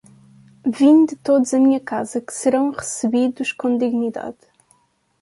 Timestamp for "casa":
1.79-2.19